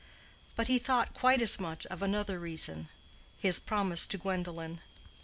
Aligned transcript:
But 0.55 0.67
he 0.67 0.79
thought 0.79 1.13
quite 1.13 1.43
as 1.43 1.59
much 1.59 1.85
of 1.85 2.01
another 2.01 2.39
reason—his 2.39 3.59
promise 3.59 4.07
to 4.07 4.17
Gwendolen. 4.17 4.81